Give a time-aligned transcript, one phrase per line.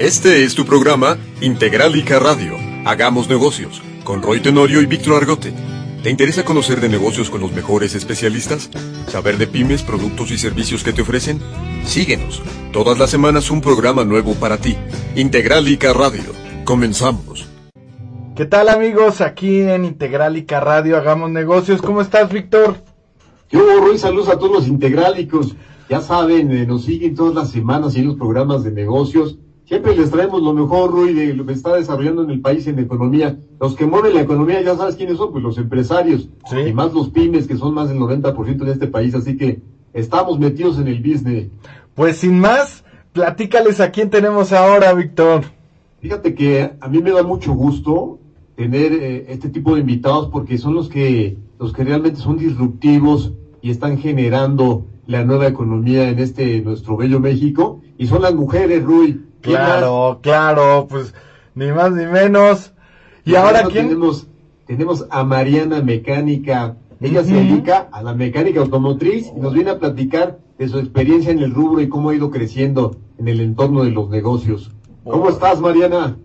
[0.00, 2.54] Este es tu programa Integralica Radio.
[2.86, 5.52] Hagamos negocios con Roy Tenorio y Víctor Argote.
[6.02, 8.70] ¿Te interesa conocer de negocios con los mejores especialistas?
[9.08, 11.38] ¿Saber de pymes, productos y servicios que te ofrecen?
[11.84, 12.42] Síguenos.
[12.72, 14.74] Todas las semanas un programa nuevo para ti.
[15.16, 16.32] Integralica Radio.
[16.64, 17.46] Comenzamos.
[18.34, 19.20] ¿Qué tal amigos?
[19.20, 21.82] Aquí en Integralica Radio Hagamos Negocios.
[21.82, 22.76] ¿Cómo estás, Víctor?
[23.50, 25.54] Yo, Roy, saludos a todos los integrálicos.
[25.90, 29.36] Ya saben, eh, nos siguen todas las semanas y en los programas de negocios.
[29.70, 32.80] Siempre les traemos lo mejor, Roy, de lo que está desarrollando en el país en
[32.80, 33.38] economía.
[33.60, 36.28] Los que mueven la economía, ya sabes quiénes son, pues los empresarios.
[36.50, 36.58] Sí.
[36.58, 39.14] Y más los pymes, que son más del 90% en este país.
[39.14, 39.62] Así que
[39.92, 41.50] estamos metidos en el business.
[41.94, 45.44] Pues sin más, platícales a quién tenemos ahora, Víctor.
[46.00, 48.18] Fíjate que a mí me da mucho gusto
[48.56, 53.34] tener eh, este tipo de invitados porque son los que, los que realmente son disruptivos
[53.62, 57.82] y están generando la nueva economía en este nuestro bello México.
[57.98, 59.29] Y son las mujeres, Rui.
[59.40, 61.14] Claro, claro, pues
[61.54, 62.72] ni más ni menos.
[63.24, 63.88] ¿Y ahora quién?
[63.88, 64.26] Tenemos,
[64.66, 66.76] tenemos a Mariana Mecánica.
[67.00, 71.32] Ella se dedica a la mecánica automotriz y nos viene a platicar de su experiencia
[71.32, 74.70] en el rubro y cómo ha ido creciendo en el entorno de los negocios.
[75.04, 75.30] ¿Cómo Oh.
[75.30, 76.18] estás, Mariana?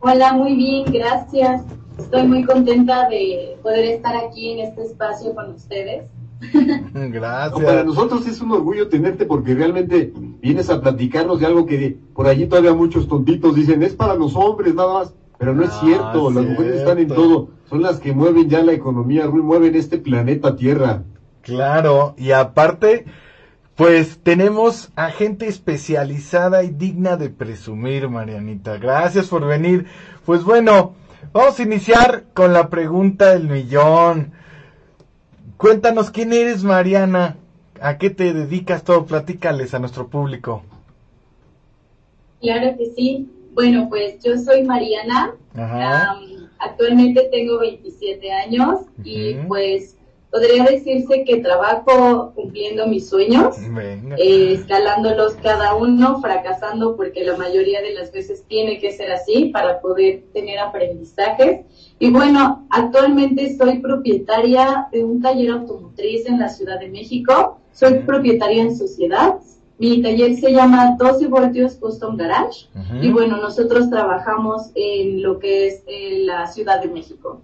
[0.00, 1.62] Hola, muy bien, gracias.
[1.98, 6.04] Estoy muy contenta de poder estar aquí en este espacio con ustedes.
[6.92, 7.86] No, para Gracias.
[7.86, 12.46] nosotros es un orgullo tenerte porque realmente vienes a platicarnos de algo que por allí
[12.46, 16.30] todavía muchos tontitos dicen es para los hombres nada más, pero no es Ah, cierto,
[16.30, 20.56] las mujeres están en todo, son las que mueven ya la economía, mueven este planeta
[20.56, 21.02] Tierra.
[21.42, 23.04] Claro, y aparte,
[23.76, 28.76] pues tenemos a gente especializada y digna de presumir, Marianita.
[28.78, 29.86] Gracias por venir.
[30.26, 30.94] Pues bueno,
[31.32, 34.32] vamos a iniciar con la pregunta del millón.
[35.60, 37.36] Cuéntanos quién eres, Mariana.
[37.82, 39.04] ¿A qué te dedicas todo?
[39.04, 40.62] Platícales a nuestro público.
[42.40, 43.28] Claro que sí.
[43.52, 45.34] Bueno, pues yo soy Mariana.
[45.54, 46.12] Ajá.
[46.12, 49.98] Am, actualmente tengo 27 años y pues
[50.30, 53.56] podría decirse que trabajo cumpliendo mis sueños.
[54.18, 59.46] Eh, escalándolos cada uno, fracasando porque la mayoría de las veces tiene que ser así
[59.52, 61.66] para poder tener aprendizajes.
[61.98, 67.58] Y bueno, actualmente soy propietaria de un taller automotriz en la Ciudad de México.
[67.72, 69.36] Soy propietaria en sociedad.
[69.78, 72.68] Mi taller se llama 12 voltios Custom Garage.
[73.00, 77.40] Y bueno, nosotros trabajamos en lo que es eh, la Ciudad de México.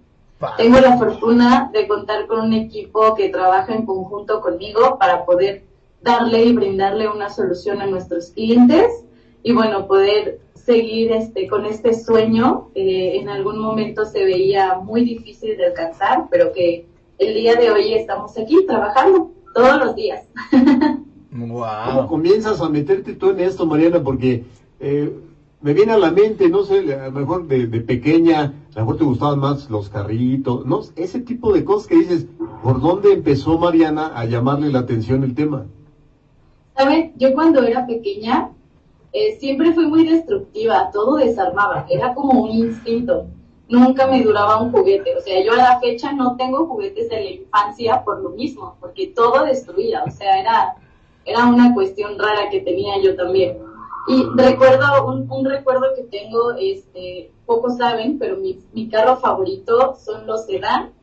[0.57, 5.63] Tengo la fortuna de contar con un equipo que trabaja en conjunto conmigo para poder
[6.01, 9.03] darle y brindarle una solución a nuestros clientes
[9.43, 12.69] y bueno, poder seguir este con este sueño.
[12.75, 16.85] eh, en algún momento se veía muy difícil de alcanzar, pero que
[17.17, 20.25] el día de hoy estamos aquí trabajando todos los días.
[21.31, 22.07] ¿Cómo Wow.
[22.07, 24.01] comienzas a meterte tú en esto, Mariana?
[24.03, 24.43] Porque
[24.79, 25.11] eh,
[25.61, 28.85] me viene a la mente, no sé, a lo mejor de, de pequeña, a lo
[28.85, 30.81] mejor te gustaban más los carritos, ¿no?
[30.95, 32.27] Ese tipo de cosas que dices,
[32.61, 35.65] ¿por dónde empezó Mariana a llamarle la atención el tema?
[36.75, 37.11] ¿Saben?
[37.17, 38.51] Yo cuando era pequeña
[39.13, 43.25] eh, siempre fui muy destructiva, todo desarmaba, era como un instinto.
[43.67, 47.15] Nunca me duraba un juguete, o sea, yo a la fecha no tengo juguetes de
[47.15, 50.75] la infancia por lo mismo, porque todo destruía, o sea, era,
[51.25, 53.57] era una cuestión rara que tenía yo también.
[54.07, 59.95] Y recuerdo, un, un recuerdo que tengo, este, pocos saben, pero mi, mi carro favorito
[59.95, 60.93] son los sedán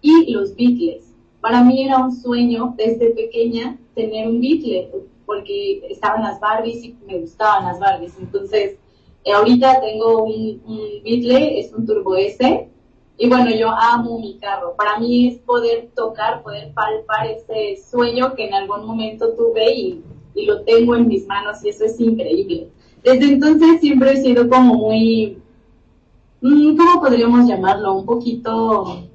[0.00, 1.14] y los Beatles.
[1.40, 4.90] Para mí era un sueño desde pequeña tener un Beatle,
[5.26, 8.16] porque estaban las Barbies y me gustaban las Barbies.
[8.18, 8.78] Entonces,
[9.24, 12.68] eh, ahorita tengo un, un Beatle, es un Turbo S,
[13.18, 14.74] y bueno, yo amo mi carro.
[14.76, 20.04] Para mí es poder tocar, poder palpar ese sueño que en algún momento tuve y,
[20.36, 22.68] y lo tengo en mis manos y eso es increíble.
[23.02, 25.38] Desde entonces siempre he sido como muy,
[26.40, 27.94] mm, ¿cómo podríamos llamarlo?
[27.94, 29.08] Un poquito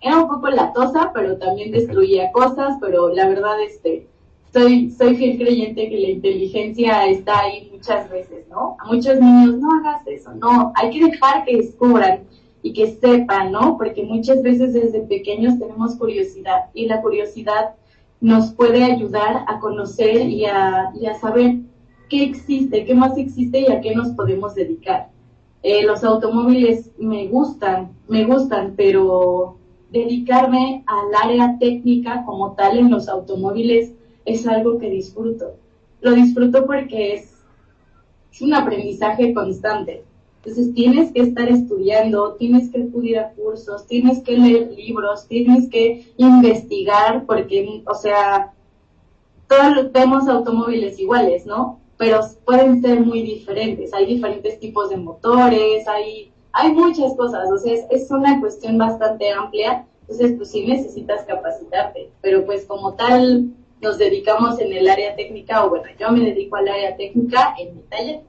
[0.00, 4.06] era un poco latosa, pero también destruía cosas, pero la verdad, este,
[4.52, 8.76] soy, soy fiel creyente que la inteligencia está ahí muchas veces, ¿no?
[8.80, 12.20] A muchos niños, no hagas eso, no, hay que dejar que descubran
[12.62, 13.76] y que sepan, ¿no?
[13.76, 17.74] Porque muchas veces desde pequeños tenemos curiosidad y la curiosidad
[18.20, 21.56] nos puede ayudar a conocer y a, saber
[22.08, 25.08] qué existe, qué más existe y a qué nos podemos dedicar.
[25.62, 29.56] Eh, los automóviles me gustan, me gustan, pero
[29.90, 33.92] dedicarme al área técnica como tal en los automóviles
[34.24, 35.56] es algo que disfruto.
[36.00, 37.34] Lo disfruto porque es,
[38.32, 40.04] es un aprendizaje constante.
[40.42, 45.68] Entonces tienes que estar estudiando, tienes que acudir a cursos, tienes que leer libros, tienes
[45.68, 48.54] que investigar, porque, o sea,
[49.48, 51.80] todos vemos automóviles iguales, ¿no?
[52.00, 53.92] pero pueden ser muy diferentes.
[53.92, 58.78] Hay diferentes tipos de motores, hay, hay muchas cosas, o sea, es, es una cuestión
[58.78, 63.50] bastante amplia, entonces pues sí necesitas capacitarte, pero pues como tal
[63.82, 67.76] nos dedicamos en el área técnica, o bueno, yo me dedico al área técnica en
[67.76, 68.20] mi taller.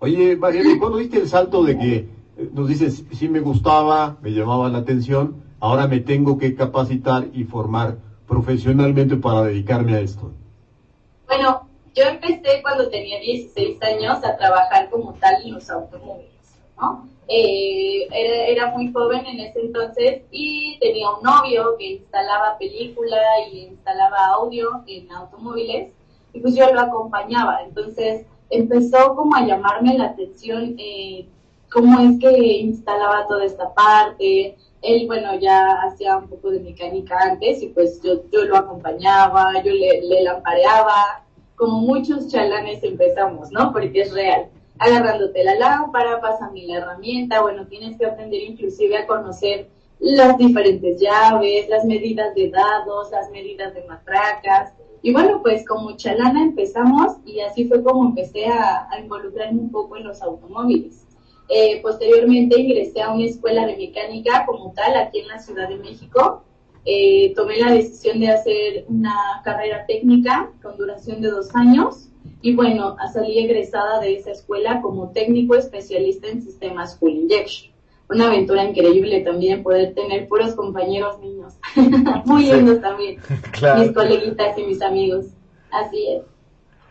[0.00, 1.96] Oye, Mariana, ¿cuándo viste el salto de que
[2.36, 7.28] eh, nos dices, sí me gustaba, me llamaba la atención, ahora me tengo que capacitar
[7.32, 10.32] y formar profesionalmente para dedicarme a esto?
[11.26, 16.30] Bueno, yo empecé cuando tenía 16 años a trabajar como tal en los automóviles,
[16.80, 17.08] ¿no?
[17.26, 23.16] Eh, era, era, muy joven en ese entonces y tenía un novio que instalaba película
[23.50, 25.90] y instalaba audio en automóviles
[26.34, 27.62] y pues yo lo acompañaba.
[27.62, 28.26] Entonces
[28.56, 31.26] empezó como a llamarme la atención eh,
[31.72, 34.56] cómo es que instalaba toda esta parte.
[34.82, 39.62] Él, bueno, ya hacía un poco de mecánica antes y pues yo, yo lo acompañaba,
[39.64, 41.24] yo le, le lampareaba,
[41.56, 43.72] como muchos chalanes empezamos, ¿no?
[43.72, 44.46] Porque es real.
[44.78, 49.68] Agarrándote la lámpara, pásame la herramienta, bueno, tienes que aprender inclusive a conocer
[50.00, 54.74] las diferentes llaves, las medidas de dados, las medidas de matracas.
[55.04, 59.70] Y bueno, pues como chalana empezamos y así fue como empecé a, a involucrarme un
[59.70, 61.06] poco en los automóviles.
[61.50, 65.76] Eh, posteriormente ingresé a una escuela de mecánica como tal aquí en la Ciudad de
[65.76, 66.42] México
[66.86, 72.08] eh, tomé la decisión de hacer una carrera técnica con duración de dos años
[72.40, 77.73] y bueno, salí egresada de esa escuela como técnico especialista en sistemas Full Injection.
[78.08, 81.54] Una aventura increíble también poder tener puros compañeros niños,
[82.26, 83.18] muy lindos también,
[83.78, 85.26] mis coleguitas y mis amigos.
[85.70, 86.22] Así es.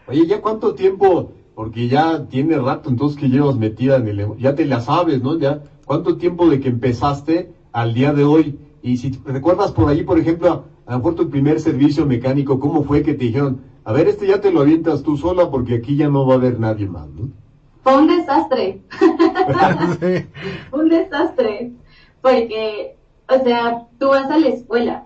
[0.07, 1.33] Oye, ¿ya cuánto tiempo?
[1.56, 4.38] Porque ya tiene rato entonces que llevas metida en el...
[4.38, 5.38] Ya te la sabes, ¿no?
[5.38, 10.04] Ya, ¿cuánto tiempo de que empezaste al día de hoy y si recuerdas por allí,
[10.04, 13.94] por ejemplo, a lo mejor tu primer servicio mecánico, ¿cómo fue que te dijeron, a
[13.94, 16.59] ver, este ya te lo avientas tú sola porque aquí ya no va a haber
[16.59, 17.30] nadie más, ¿no?
[17.83, 18.81] Fue un desastre.
[20.71, 21.71] un desastre.
[22.21, 22.95] Porque,
[23.30, 25.03] o sea, tú vas a la escuela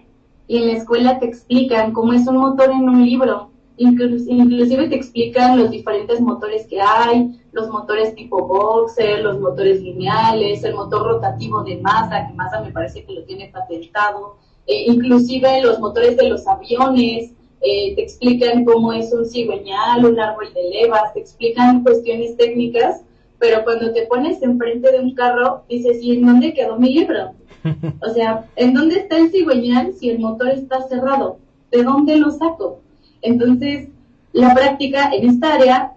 [0.47, 4.95] y en la escuela te explican cómo es un motor en un libro inclusive te
[4.95, 11.03] explican los diferentes motores que hay, los motores tipo boxer, los motores lineales, el motor
[11.03, 16.17] rotativo de masa, que masa me parece que lo tiene patentado, eh, inclusive los motores
[16.17, 21.21] de los aviones, eh, te explican cómo es un cigüeñal, un árbol de levas, te
[21.21, 23.01] explican cuestiones técnicas,
[23.39, 27.31] pero cuando te pones enfrente de un carro, dices, ¿y en dónde quedó mi libro?
[28.01, 31.39] O sea, ¿en dónde está el cigüeñal si el motor está cerrado?
[31.71, 32.79] ¿De dónde lo saco?
[33.21, 33.89] Entonces,
[34.31, 35.93] la práctica en esta área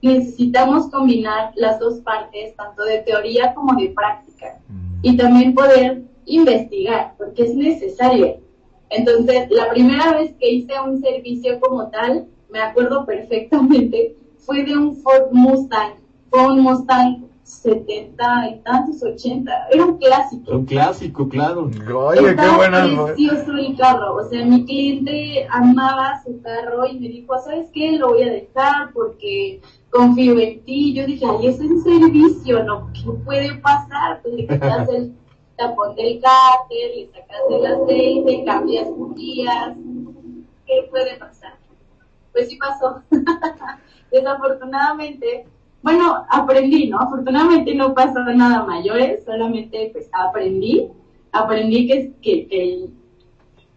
[0.00, 4.58] necesitamos combinar las dos partes, tanto de teoría como de práctica,
[5.02, 8.38] y también poder investigar, porque es necesario.
[8.90, 14.76] Entonces, la primera vez que hice un servicio como tal, me acuerdo perfectamente, fue de
[14.76, 15.94] un Ford Mustang,
[16.30, 19.52] fue un Mustang 70 y tantos, 80.
[19.70, 20.52] Era un clásico.
[20.52, 21.64] Un clásico, claro.
[21.64, 23.04] Oye, qué buena.
[23.04, 24.16] precioso el carro.
[24.16, 27.92] O sea, mi cliente amaba su carro y me dijo, ¿sabes qué?
[27.98, 29.60] Lo voy a dejar porque
[29.90, 30.94] confío en ti.
[30.94, 32.90] Yo dije, ay, es en servicio, ¿no?
[32.94, 34.22] ¿Qué puede pasar?
[34.22, 35.14] Pues le quitas el
[35.56, 39.76] tapón del cárter, le sacas el aceite, cambias guías.
[40.66, 41.54] ¿Qué puede pasar?
[42.32, 43.02] Pues sí pasó.
[44.10, 45.46] Desafortunadamente,
[45.82, 46.98] bueno, aprendí, ¿no?
[47.00, 50.88] Afortunadamente no pasó nada mayores, solamente pues aprendí,
[51.30, 52.88] aprendí que, que,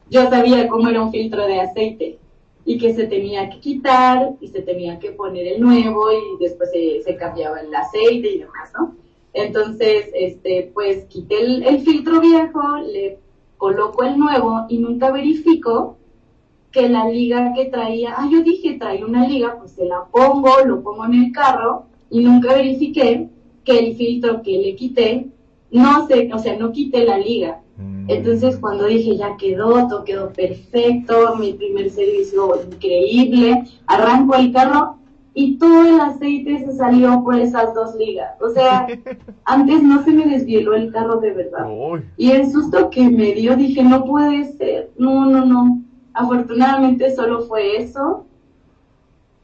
[0.10, 2.17] yo sabía cómo era un filtro de aceite
[2.63, 6.69] y que se tenía que quitar y se tenía que poner el nuevo y después
[6.72, 8.96] se cambiaba el aceite y demás, ¿no?
[9.38, 13.20] Entonces, este, pues quité el, el, filtro viejo, le
[13.58, 15.98] coloco el nuevo y nunca verifico
[16.72, 20.50] que la liga que traía, ah, yo dije, trae una liga, pues se la pongo,
[20.65, 23.29] lo pongo en el carro y nunca verifiqué
[23.63, 25.27] que el filtro que le quité
[25.70, 27.62] no se, o sea, no quité la liga.
[27.77, 28.10] Mm.
[28.10, 34.97] Entonces cuando dije ya quedó, todo quedó perfecto, mi primer servicio increíble, arranco el carro
[35.39, 38.41] y todo el aceite se salió por esas dos ligas.
[38.41, 38.88] O sea,
[39.46, 41.67] antes no se me desvieló el carro de verdad.
[42.17, 45.84] Y el susto que me dio dije, no puede ser, no, no, no.
[46.15, 48.25] Afortunadamente solo fue eso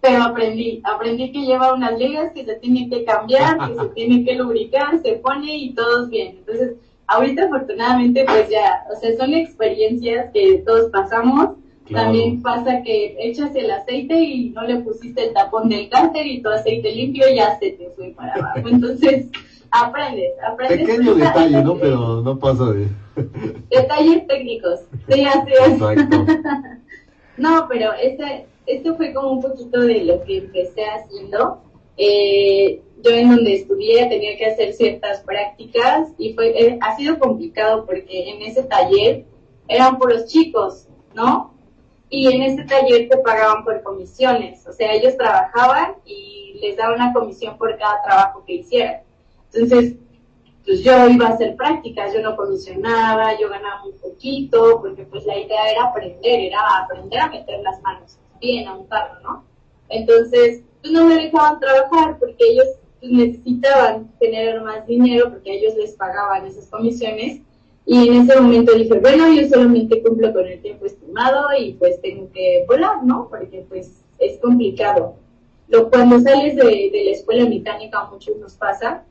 [0.02, 4.26] pero aprendí, aprendí que lleva unas ligas que se tienen que cambiar, que se tienen
[4.26, 6.40] que lubricar, se pone y todo bien.
[6.40, 6.74] Entonces,
[7.08, 11.52] ahorita afortunadamente pues ya, o sea, son experiencias que todos pasamos.
[11.92, 16.42] También pasa que echas el aceite y no le pusiste el tapón del cárter y
[16.42, 18.68] tu aceite limpio ya se te fue para abajo.
[18.68, 19.28] Entonces,
[19.72, 20.88] aprendes, aprendes.
[20.88, 21.78] Pequeño detalle, ¿no?
[21.78, 22.88] Pero no pasa de...
[23.70, 24.80] Detalles técnicos.
[25.10, 25.80] Sí, así es.
[27.38, 31.62] no, pero ese esto fue como un poquito de lo que empecé haciendo.
[31.98, 37.20] Eh, yo en donde estudié tenía que hacer ciertas prácticas y fue, eh, ha sido
[37.20, 39.26] complicado porque en ese taller
[39.68, 41.53] eran por los chicos, ¿no?
[42.16, 46.94] Y en ese taller te pagaban por comisiones, o sea, ellos trabajaban y les daban
[46.94, 49.02] una comisión por cada trabajo que hicieran.
[49.52, 49.96] Entonces,
[50.64, 55.26] pues yo iba a hacer prácticas, yo no comisionaba, yo ganaba un poquito, porque pues
[55.26, 59.44] la idea era aprender, era aprender a meter las manos bien a un carro, ¿no?
[59.90, 62.68] Entonces, pues no me dejaban trabajar porque ellos
[63.00, 67.42] pues, necesitaban tener más dinero porque ellos les pagaban esas comisiones.
[67.86, 72.02] Y en ese momento dije, bueno, yo solamente cumplo con el tiempo estimado y pues
[72.02, 73.28] tengo que volar, ¿no?
[73.30, 75.16] Porque pues es complicado.
[75.68, 79.04] Lo, cuando sales de, la escuela mecánica, a muchos nos pasa,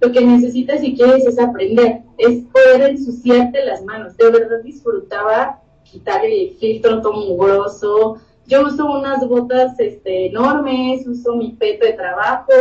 [0.00, 4.16] lo que necesitas si quieres es aprender, es poder ensuciarte las manos.
[4.16, 8.18] De verdad disfrutaba quitar el filtro mugroso.
[8.46, 12.52] Yo uso unas botas este, enormes, uso mi peto de trabajo,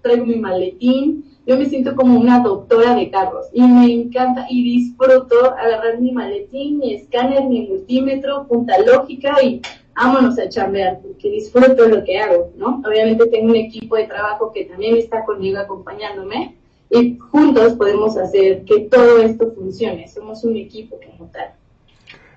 [0.00, 1.31] traigo mi maletín.
[1.44, 6.12] Yo me siento como una doctora de carros y me encanta y disfruto agarrar mi
[6.12, 9.60] maletín, mi escáner, mi multímetro, punta lógica y
[9.96, 12.80] vámonos a chambear porque disfruto lo que hago, ¿no?
[12.86, 16.56] Obviamente tengo un equipo de trabajo que también está conmigo acompañándome
[16.90, 20.06] y juntos podemos hacer que todo esto funcione.
[20.08, 21.54] Somos un equipo como tal.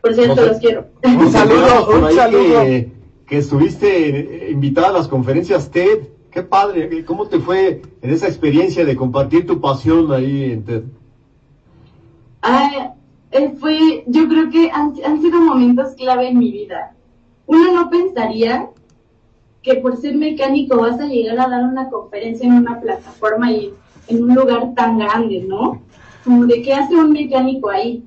[0.02, 0.86] Por cierto, los quiero.
[1.04, 2.62] Un saludo, un saludo.
[2.62, 2.92] Que,
[3.28, 6.15] que estuviste eh, invitada a las conferencias TED.
[6.36, 7.06] Qué padre.
[7.06, 10.84] ¿Cómo te fue en esa experiencia de compartir tu pasión ahí en TED?
[12.42, 12.94] Ah,
[13.32, 16.94] eh, fue, yo creo que han, han sido momentos clave en mi vida.
[17.46, 18.70] Uno no pensaría
[19.62, 23.74] que por ser mecánico vas a llegar a dar una conferencia en una plataforma y
[24.10, 25.82] en un lugar tan grande, ¿no?
[26.26, 28.04] Como de qué hace un mecánico ahí,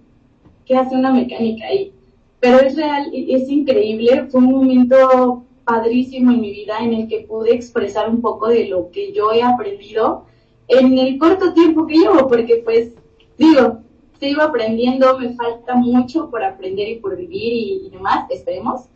[0.67, 1.95] qué hace una mecánica ahí.
[2.41, 7.21] Pero es real, es increíble, fue un momento padrísimo en mi vida en el que
[7.21, 10.25] pude expresar un poco de lo que yo he aprendido
[10.67, 12.95] en el corto tiempo que llevo, porque pues
[13.37, 13.81] digo,
[14.19, 18.87] sigo aprendiendo, me falta mucho por aprender y por vivir y, y demás, esperemos.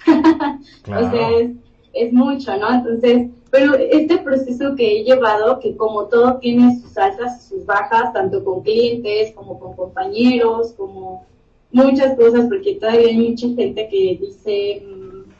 [0.82, 1.06] Claro.
[1.06, 1.50] o sea, es,
[1.92, 2.72] es mucho, ¿no?
[2.72, 7.66] Entonces, pero este proceso que he llevado, que como todo tiene sus altas y sus
[7.66, 11.26] bajas, tanto con clientes como con compañeros, como
[11.70, 14.82] muchas cosas, porque todavía hay mucha gente que dice,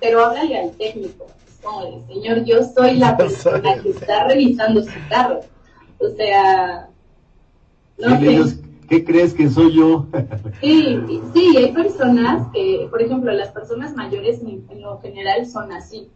[0.03, 1.27] pero háblale al técnico.
[1.47, 5.41] Es como de, señor, yo soy la persona que está revisando su carro.
[5.99, 6.89] O sea,
[7.99, 8.59] no ¿Qué, le sé.
[8.89, 10.07] ¿Qué crees que soy yo?
[10.61, 11.01] Sí,
[11.33, 16.09] sí, hay personas que, por ejemplo, las personas mayores en, en lo general son así.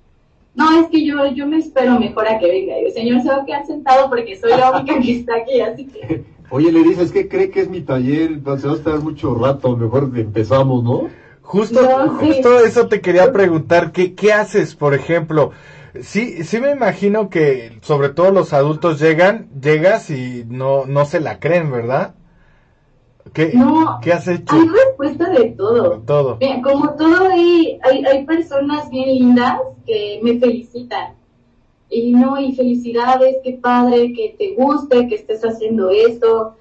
[0.54, 2.78] No, es que yo, yo me espero mejor a que venga.
[2.80, 5.60] Y el señor se va a quedar sentado porque soy la única que está aquí,
[5.60, 8.30] así que Oye, le dices, ¿qué cree que es mi taller?
[8.30, 11.08] Entonces va a estar mucho rato, mejor empezamos, ¿no?
[11.46, 12.26] Justo, No, sí.
[12.26, 15.52] justo eso te quería preguntar, ¿qué, qué haces, por ejemplo?
[16.02, 21.20] Sí, sí me imagino que sobre todo los adultos llegan, llegas y no, no se
[21.20, 22.14] la creen, ¿verdad?
[23.32, 24.56] ¿Qué, No, ¿qué has hecho?
[24.56, 26.00] hay respuesta de todo.
[26.00, 26.36] Todo.
[26.40, 31.14] Mira, como todo hay, hay, hay personas bien lindas que me felicitan.
[31.88, 36.56] Y no, y felicidades, qué padre, que te guste, que estés haciendo esto.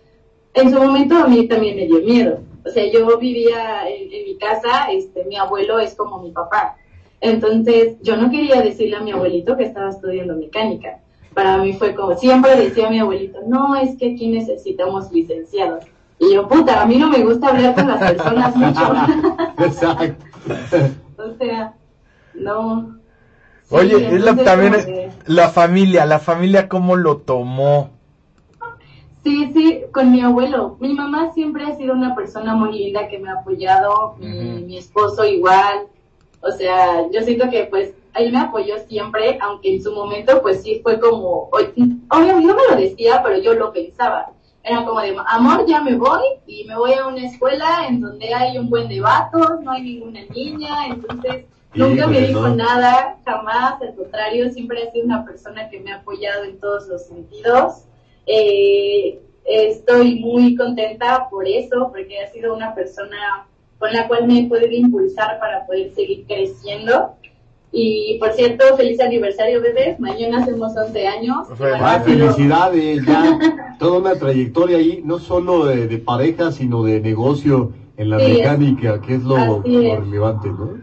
[0.54, 2.40] En su momento a mí también me dio miedo.
[2.66, 6.76] O sea, yo vivía en, en mi casa, este, mi abuelo es como mi papá.
[7.22, 11.00] Entonces, yo no quería decirle a mi abuelito que estaba estudiando mecánica.
[11.34, 15.84] Para mí fue como, siempre decía mi abuelito, no, es que aquí necesitamos licenciados.
[16.18, 18.94] Y yo, puta, a mí no me gusta hablar con las personas mucho.
[19.60, 20.26] Exacto.
[21.18, 21.74] O sea,
[22.34, 22.98] no.
[23.64, 27.95] Sí, Oye, es la, también que- la familia, la familia cómo lo tomó.
[29.26, 30.78] Sí, sí, con mi abuelo.
[30.80, 35.26] Mi mamá siempre ha sido una persona muy linda que me ha apoyado, mi, esposo
[35.26, 35.88] igual.
[36.42, 40.62] O sea, yo siento que pues él me apoyó siempre, aunque en su momento pues
[40.62, 44.32] sí fue como, obviamente no me lo decía, pero yo lo pensaba.
[44.62, 48.32] Era como de, amor, ya me voy y me voy a una escuela en donde
[48.32, 52.56] hay un buen de vatos, no hay ninguna niña, entonces nunca me Híjole, dijo no.
[52.56, 56.88] nada, jamás, al contrario, siempre ha sido una persona que me ha apoyado en todos
[56.88, 57.86] los sentidos.
[58.26, 64.40] Eh, estoy muy contenta por eso, porque ha sido una persona con la cual me
[64.40, 67.12] he podido impulsar para poder seguir creciendo.
[67.72, 70.00] Y por cierto, feliz aniversario, bebés.
[70.00, 71.48] Mañana hacemos 11 años.
[71.60, 73.38] Ah, felicidades, ya
[73.80, 78.32] toda una trayectoria ahí, no solo de, de pareja, sino de negocio en la Sí,
[78.32, 80.80] mecánica, que es lo, relevante, ¿no?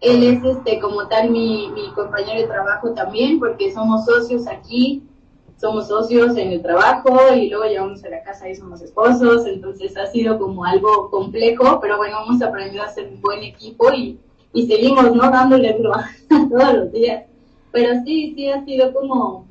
[0.00, 5.02] Él es este como tal mi, mi compañero de trabajo también, porque somos socios aquí,
[5.56, 9.96] somos socios en el trabajo y luego llegamos a la casa y somos esposos, entonces
[9.96, 14.18] ha sido como algo complejo, pero bueno, hemos aprendido a ser un buen equipo y
[14.54, 15.30] y seguimos, ¿no?
[15.30, 15.74] Dándole
[16.28, 17.24] todos los días.
[17.72, 19.46] Pero sí, sí ha sido como,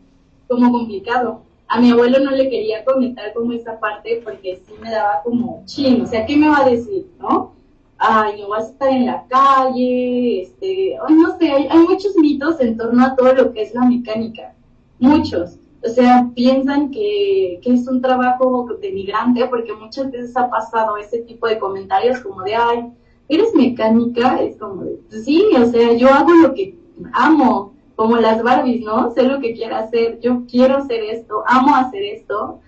[0.48, 1.42] como complicado.
[1.68, 5.64] A mi abuelo no le quería comentar como esa parte porque sí me daba como
[5.66, 7.54] chin, o sea, ¿qué me va a decir, no?
[7.98, 12.60] Ay, no vas a estar en la calle, este, no sé, hay, hay muchos mitos
[12.60, 14.54] en torno a todo lo que es la mecánica,
[15.00, 15.58] muchos.
[15.86, 21.20] O sea, piensan que, que es un trabajo denigrante porque muchas veces ha pasado ese
[21.20, 22.86] tipo de comentarios como de, ay,
[23.28, 24.42] ¿eres mecánica?
[24.42, 26.78] Es como de, pues sí, o sea, yo hago lo que
[27.12, 29.12] amo, como las Barbies, ¿no?
[29.12, 32.60] Sé lo que quiero hacer, yo quiero hacer esto, amo hacer esto.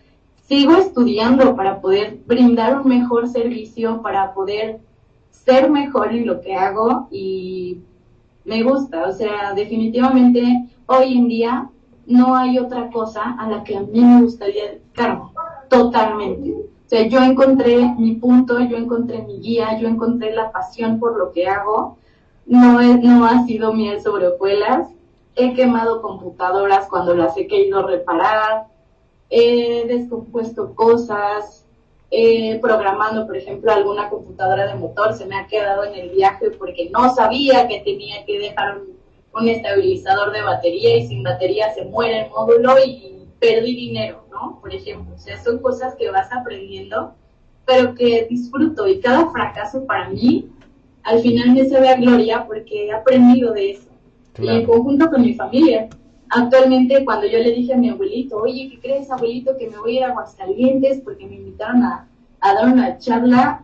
[0.48, 4.80] Sigo estudiando para poder brindar un mejor servicio, para poder
[5.32, 7.80] ser mejor en lo que hago y
[8.44, 11.70] me gusta, o sea, definitivamente hoy en día
[12.06, 15.26] no hay otra cosa a la que a mí me gustaría dedicarme,
[15.70, 16.52] totalmente.
[16.52, 21.18] O sea, yo encontré mi punto, yo encontré mi guía, yo encontré la pasión por
[21.18, 21.98] lo que hago.
[22.46, 24.90] No, es, no ha sido miel sobre hojuelas.
[25.36, 28.68] He quemado computadoras cuando las he querido reparar.
[29.30, 31.66] He descompuesto cosas.
[32.12, 36.52] Eh, programando, por ejemplo, alguna computadora de motor se me ha quedado en el viaje
[36.52, 38.95] porque no sabía que tenía que dejar un,
[39.36, 44.60] un estabilizador de batería y sin batería se muere el módulo y perdí dinero, ¿no?
[44.62, 47.14] Por ejemplo, o sea, son cosas que vas aprendiendo,
[47.66, 50.50] pero que disfruto y cada fracaso para mí
[51.04, 53.90] al final me sabe a gloria porque he aprendido de eso.
[54.42, 55.88] Y en conjunto con mi familia.
[56.30, 59.92] Actualmente, cuando yo le dije a mi abuelito, oye, ¿qué crees, abuelito, que me voy
[59.92, 62.08] a ir a Aguascalientes porque me invitaron a,
[62.42, 63.64] a dar una charla?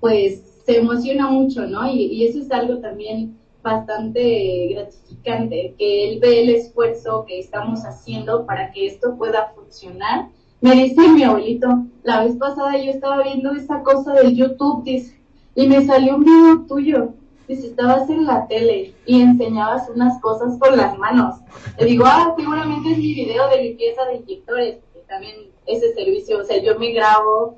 [0.00, 1.86] Pues se emociona mucho, ¿no?
[1.88, 7.84] Y, y eso es algo también bastante gratificante, que él ve el esfuerzo que estamos
[7.84, 10.28] haciendo para que esto pueda funcionar.
[10.60, 15.20] Me dice mi abuelito, la vez pasada yo estaba viendo esa cosa del YouTube, dice,
[15.56, 17.14] y me salió un video tuyo.
[17.48, 21.36] Dice, estabas en la tele y enseñabas unas cosas con las manos.
[21.78, 25.34] Le digo, ah, seguramente es mi video de limpieza de inyectores, que también
[25.66, 27.56] ese servicio, o sea, yo me grabo,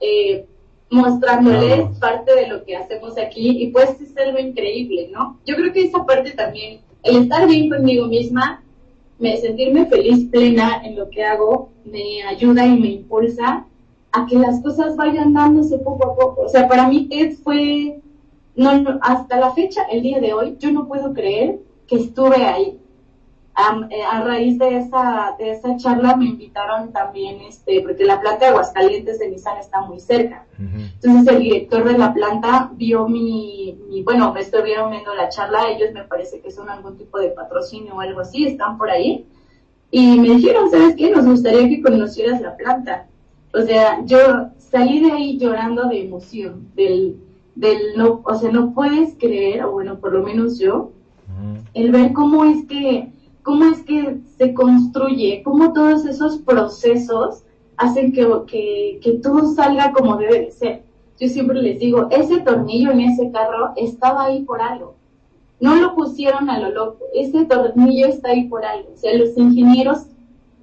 [0.00, 0.46] eh,
[0.90, 5.38] mostrándoles parte de lo que hacemos aquí y pues es algo increíble, ¿no?
[5.44, 8.62] Yo creo que esa parte también, el estar bien conmigo misma,
[9.18, 13.66] me sentirme feliz, plena en lo que hago, me ayuda y me impulsa
[14.12, 16.42] a que las cosas vayan dándose poco a poco.
[16.42, 18.00] O sea, para mí TED fue,
[18.54, 22.44] no, no, hasta la fecha, el día de hoy, yo no puedo creer que estuve
[22.44, 22.78] ahí.
[23.58, 28.20] A, eh, a, raíz de esa, de esa charla me invitaron también, este, porque la
[28.20, 30.44] planta de Aguascalientes de Nissan está muy cerca.
[30.58, 30.92] Uh -huh.
[30.94, 35.70] Entonces el director de la planta vio mi, mi, bueno, me estuvieron viendo la charla,
[35.70, 39.26] ellos me parece que son algún tipo de patrocinio o algo así, están por ahí.
[39.90, 41.10] Y me dijeron, ¿sabes qué?
[41.10, 43.06] Nos gustaría que conocieras la planta.
[43.54, 44.18] O sea, yo
[44.58, 47.16] salí de ahí llorando de emoción, del,
[47.54, 51.64] del no, o sea, no puedes creer, o bueno, por lo menos yo, uh -huh.
[51.72, 53.12] el ver cómo es que
[53.46, 57.44] cómo es que se construye, cómo todos esos procesos
[57.76, 60.82] hacen que, que, que, todo salga como debe de ser.
[61.20, 64.96] Yo siempre les digo, ese tornillo en ese carro estaba ahí por algo.
[65.60, 68.90] No lo pusieron a lo loco, ese tornillo está ahí por algo.
[68.92, 70.06] O sea, los ingenieros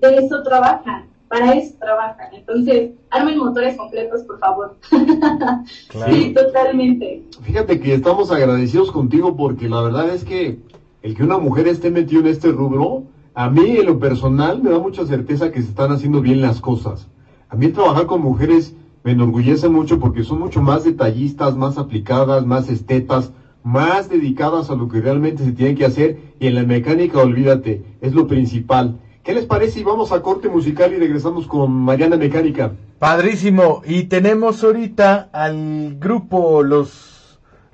[0.02, 2.34] de eso trabajan, para eso trabajan.
[2.34, 4.76] Entonces, armen motores completos, por favor.
[5.88, 6.12] Claro.
[6.12, 7.24] sí, totalmente.
[7.43, 10.60] Fíjate que estamos agradecidos contigo porque la verdad es que
[11.03, 13.03] el que una mujer esté metida en este rubro,
[13.35, 16.61] a mí en lo personal me da mucha certeza que se están haciendo bien las
[16.61, 17.09] cosas.
[17.49, 22.45] A mí trabajar con mujeres me enorgullece mucho porque son mucho más detallistas, más aplicadas,
[22.45, 26.63] más estetas, más dedicadas a lo que realmente se tiene que hacer y en la
[26.63, 29.01] mecánica olvídate, es lo principal.
[29.23, 32.73] ¿Qué les parece si vamos a corte musical y regresamos con Mariana Mecánica?
[32.99, 37.12] Padrísimo, y tenemos ahorita al grupo Los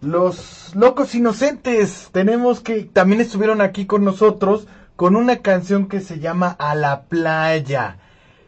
[0.02, 6.20] los locos inocentes tenemos que también estuvieron aquí con nosotros con una canción que se
[6.20, 7.98] llama A la playa.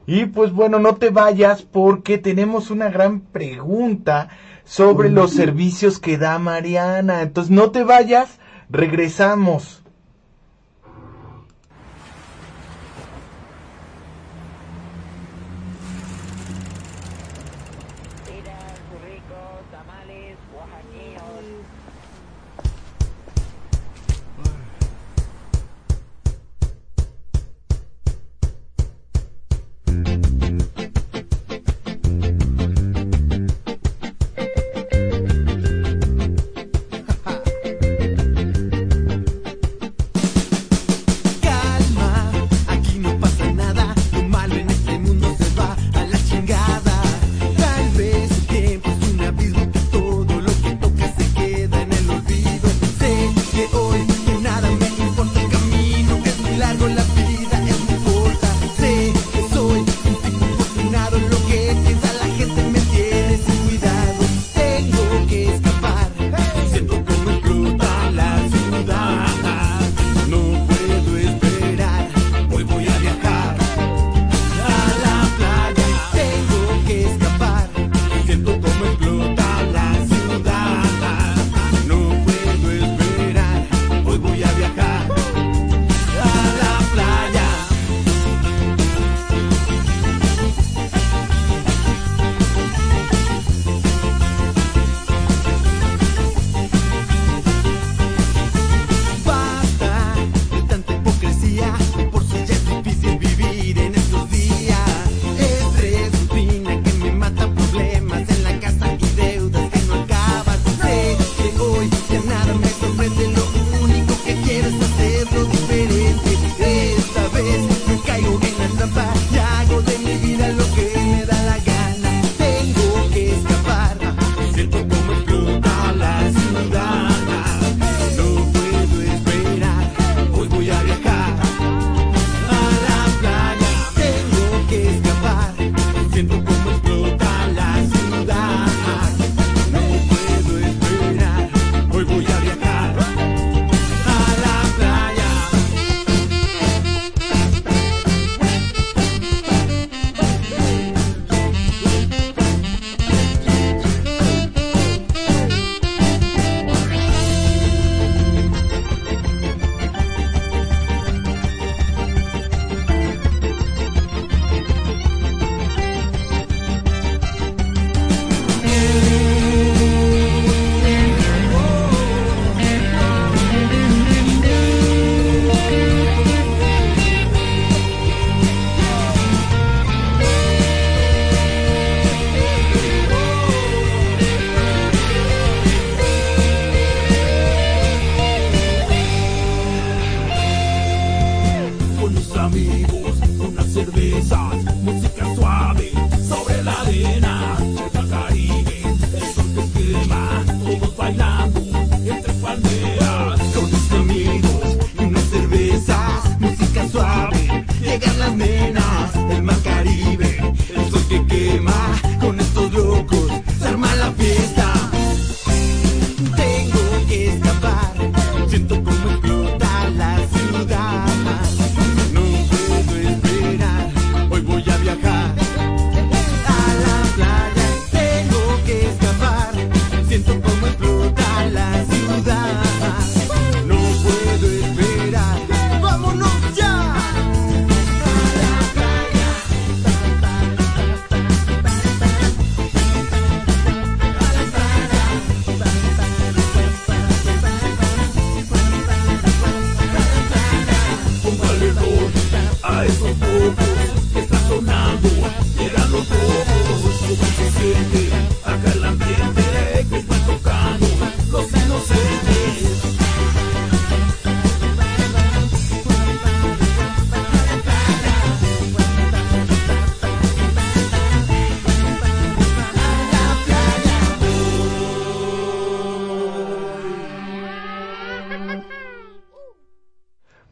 [0.05, 4.29] Y pues bueno, no te vayas porque tenemos una gran pregunta
[4.65, 7.21] sobre los servicios que da Mariana.
[7.21, 9.83] Entonces no te vayas, regresamos.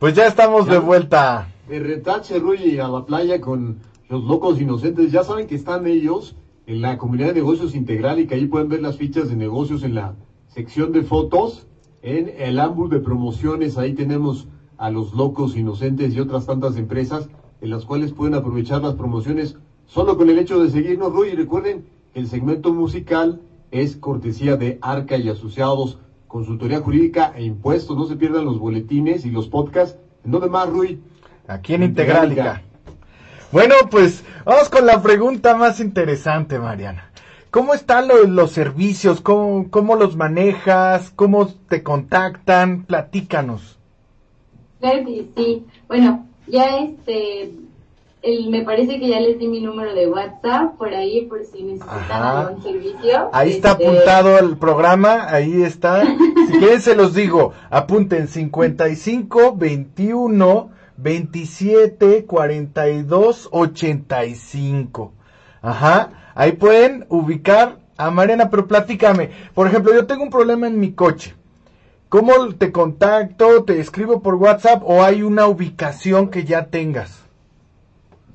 [0.10, 1.54] Pues ya estamos de vuelta.
[1.68, 3.78] De retache, Ruy, a la playa con
[4.10, 5.12] los locos inocentes.
[5.12, 8.70] Ya saben que están ellos en la comunidad de negocios integral y que ahí pueden
[8.70, 10.16] ver las fichas de negocios en la
[10.48, 11.68] sección de fotos.
[12.02, 14.48] En el ámbito de promociones, ahí tenemos
[14.80, 17.30] a los locos inocentes y otras tantas empresas
[17.62, 21.28] en las cuales pueden aprovechar las promociones solo con el hecho de seguirnos, Ruy.
[21.34, 27.98] Y recuerden el segmento musical es cortesía de Arca y Asociados, consultoría jurídica e impuestos.
[27.98, 30.00] No se pierdan los boletines y los podcasts.
[30.24, 31.02] ¿En dónde más, Rui?
[31.48, 32.62] Aquí en Integralica.
[33.52, 37.12] Bueno, pues vamos con la pregunta más interesante, Mariana.
[37.50, 39.22] ¿Cómo están los, los servicios?
[39.22, 41.12] ¿Cómo, ¿Cómo los manejas?
[41.16, 42.84] ¿Cómo te contactan?
[42.84, 43.80] Platícanos.
[44.80, 45.66] Claro que sí.
[45.88, 47.52] Bueno, ya este,
[48.22, 51.64] el, me parece que ya les di mi número de WhatsApp por ahí por si
[51.64, 53.30] necesitan algún servicio.
[53.32, 56.04] Ahí está Este, apuntado el programa, ahí está.
[56.48, 65.14] Si quieren se los digo, apunten 55 21 27 42 85.
[65.62, 69.30] Ajá, ahí pueden ubicar a Mariana, pero platícame.
[69.54, 71.36] Por ejemplo, yo tengo un problema en mi coche.
[72.10, 73.64] ¿Cómo te contacto?
[73.64, 77.29] ¿Te escribo por WhatsApp o hay una ubicación que ya tengas?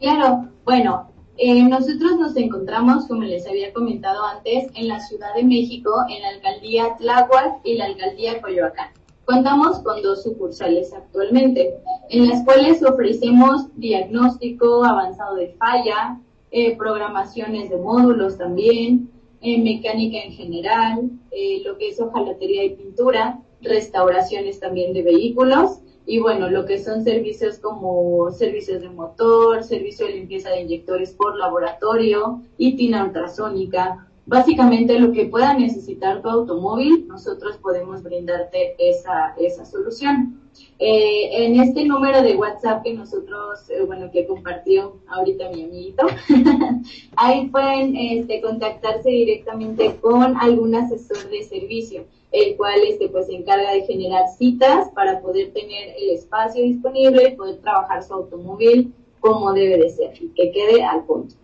[0.05, 5.45] Claro, bueno, eh, nosotros nos encontramos, como les había comentado antes, en la Ciudad de
[5.45, 8.91] México, en la alcaldía Tláhuac y la alcaldía Coyoacán.
[9.25, 11.79] Contamos con dos sucursales actualmente,
[12.11, 20.19] en las cuales ofrecemos diagnóstico avanzado de falla, eh, programaciones de módulos también, eh, mecánica
[20.19, 26.51] en general, eh, lo que es hojalatería y pintura, restauraciones también de vehículos y bueno,
[26.51, 32.43] lo que son servicios como servicios de motor, servicio de limpieza de inyectores por laboratorio
[32.59, 34.07] y tina ultrasónica.
[34.27, 40.41] Básicamente lo que pueda necesitar tu automóvil, nosotros podemos brindarte esa, esa solución.
[40.79, 46.07] Eh, en este número de WhatsApp que nosotros, eh, bueno, que compartió ahorita mi amiguito,
[47.17, 53.37] ahí pueden este, contactarse directamente con algún asesor de servicio el cual este, pues, se
[53.37, 58.93] encarga de generar citas para poder tener el espacio disponible y poder trabajar su automóvil
[59.21, 61.37] como debe de ser y que quede al punto.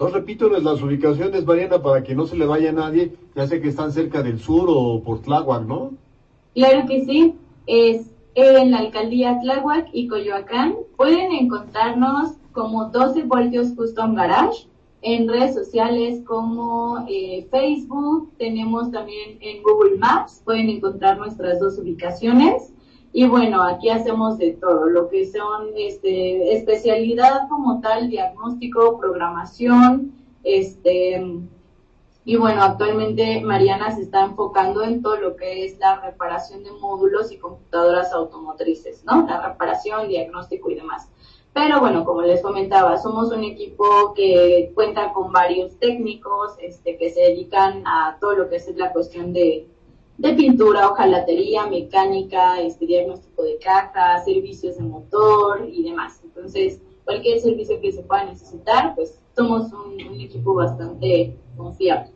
[0.00, 3.60] Entonces repítoles las ubicaciones, Mariana, para que no se le vaya a nadie, ya sé
[3.60, 5.90] que están cerca del sur o por Tláhuac, ¿no?
[6.54, 7.34] Claro que sí,
[7.66, 10.76] es en la alcaldía Tláhuac y Coyoacán.
[10.96, 14.66] Pueden encontrarnos como 12 voltios Custom Garage
[15.02, 21.76] en redes sociales como eh, Facebook, tenemos también en Google Maps, pueden encontrar nuestras dos
[21.76, 22.72] ubicaciones.
[23.12, 30.12] Y bueno, aquí hacemos de todo, lo que son este, especialidad como tal, diagnóstico, programación,
[30.44, 31.20] este,
[32.24, 36.70] y bueno, actualmente Mariana se está enfocando en todo lo que es la reparación de
[36.72, 39.26] módulos y computadoras automotrices, ¿no?
[39.26, 41.08] La reparación, diagnóstico y demás.
[41.52, 47.10] Pero bueno, como les comentaba, somos un equipo que cuenta con varios técnicos este, que
[47.10, 49.66] se dedican a todo lo que es la cuestión de,
[50.20, 56.20] de pintura, hojalatería, mecánica, este, diagnóstico de caja, servicios de motor y demás.
[56.22, 62.10] Entonces, cualquier servicio que se pueda necesitar, pues somos un, un equipo bastante confiable.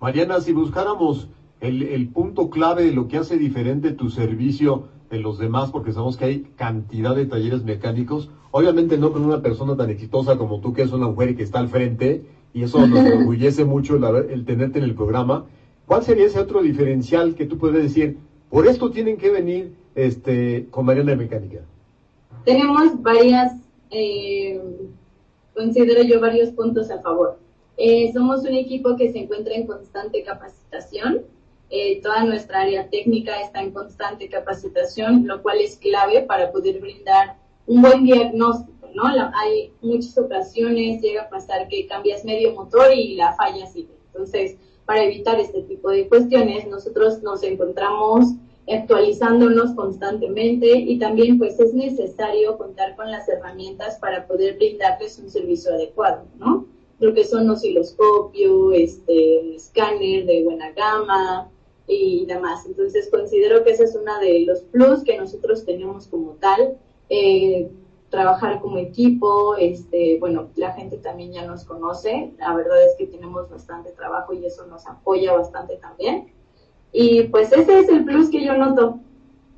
[0.00, 1.28] Mariana, si buscáramos
[1.60, 5.90] el, el punto clave de lo que hace diferente tu servicio de los demás, porque
[5.90, 10.60] sabemos que hay cantidad de talleres mecánicos, obviamente no con una persona tan exitosa como
[10.60, 13.96] tú, que es una mujer y que está al frente, y eso nos orgullece mucho
[13.96, 15.46] el, el tenerte en el programa.
[15.86, 18.16] ¿Cuál sería ese otro diferencial que tú puedes decir,
[18.50, 21.60] por esto tienen que venir este, con Mariana de Mecánica?
[22.44, 23.52] Tenemos varias,
[23.90, 24.60] eh,
[25.54, 27.38] considero yo varios puntos a favor.
[27.76, 31.22] Eh, somos un equipo que se encuentra en constante capacitación.
[31.70, 36.80] Eh, toda nuestra área técnica está en constante capacitación, lo cual es clave para poder
[36.80, 39.10] brindar un buen diagnóstico, ¿no?
[39.14, 43.88] La- hay muchas ocasiones, llega a pasar que cambias medio motor y la falla sigue.
[44.12, 48.34] Entonces, para evitar este tipo de cuestiones, nosotros nos encontramos
[48.68, 55.28] actualizándonos constantemente y también pues es necesario contar con las herramientas para poder brindarles un
[55.30, 56.66] servicio adecuado, ¿no?
[56.98, 61.50] Lo que son osciloscopio, este, un escáner de buena gama
[61.86, 62.64] y demás.
[62.66, 66.78] Entonces considero que ese es uno de los plus que nosotros tenemos como tal.
[67.10, 67.68] Eh,
[68.14, 73.06] trabajar como equipo, este, bueno, la gente también ya nos conoce, la verdad es que
[73.06, 76.32] tenemos bastante trabajo y eso nos apoya bastante también.
[76.92, 79.00] Y pues ese es el plus que yo noto.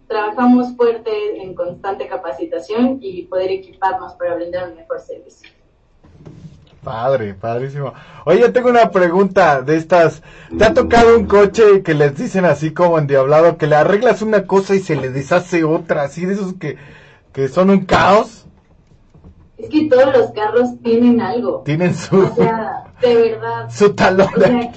[0.09, 5.51] Trabajamos fuerte en constante capacitación y poder equiparnos para brindar un mejor servicio.
[6.83, 7.93] Padre, padrísimo.
[8.25, 10.23] Oye, yo tengo una pregunta de estas.
[10.57, 14.47] ¿Te ha tocado un coche que les dicen así como endiablado, que le arreglas una
[14.47, 16.79] cosa y se le deshace otra, así de esos que
[17.37, 18.46] que son un caos.
[19.59, 21.63] Es que todos los carros tienen algo.
[21.65, 23.71] Tienen su, O sea, de verdad.
[23.71, 24.29] su talón.
[24.37, 24.73] O sea,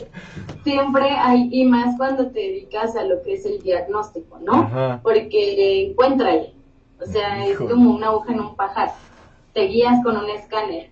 [0.63, 4.53] siempre hay, y más cuando te dedicas a lo que es el diagnóstico, ¿no?
[4.53, 4.99] Ajá.
[5.03, 6.53] Porque encuéntrale.
[7.01, 8.91] O sea, es como una aguja en un pajar.
[9.53, 10.91] Te guías con un escáner.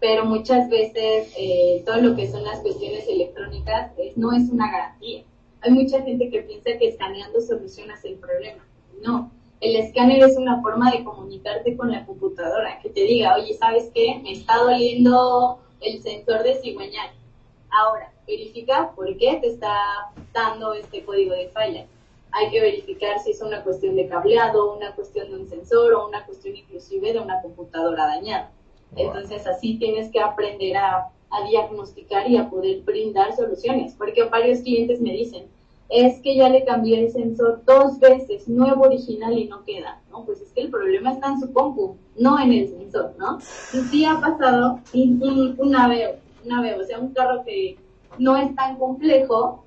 [0.00, 4.70] Pero muchas veces eh, todo lo que son las cuestiones electrónicas eh, no es una
[4.70, 5.24] garantía.
[5.60, 8.64] Hay mucha gente que piensa que escaneando solucionas el problema.
[9.02, 13.54] No, el escáner es una forma de comunicarte con la computadora, que te diga, oye,
[13.54, 14.20] ¿sabes qué?
[14.22, 17.10] Me está doliendo el sensor de cigüeñal.
[17.70, 19.76] Ahora, verifica por qué te está
[20.32, 21.86] dando este código de falla.
[22.30, 26.08] Hay que verificar si es una cuestión de cableado, una cuestión de un sensor o
[26.08, 28.52] una cuestión inclusive de una computadora dañada.
[28.96, 34.60] Entonces así tienes que aprender a, a diagnosticar y a poder brindar soluciones, porque varios
[34.60, 35.46] clientes me dicen,
[35.88, 40.24] es que ya le cambié el sensor dos veces, nuevo original y no queda, ¿no?
[40.24, 43.38] Pues es que el problema está en su compu, no en el sensor, ¿no?
[43.72, 47.78] Y sí ha pasado un, un, un aveo, un aveo, o sea, un carro que
[48.18, 49.64] no es tan complejo,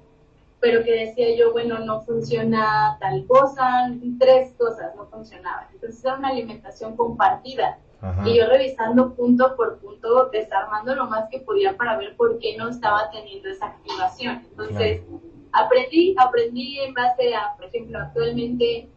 [0.60, 5.66] pero que decía yo, bueno, no funciona tal cosa, tres cosas no funcionaban.
[5.74, 7.80] Entonces era una alimentación compartida.
[8.00, 8.28] Ajá.
[8.28, 12.58] Y yo revisando punto por punto, desarmando lo más que podía para ver por qué
[12.58, 14.44] no estaba teniendo esa activación.
[14.50, 15.02] Entonces,
[15.52, 18.88] aprendí, aprendí en base a, por ejemplo, actualmente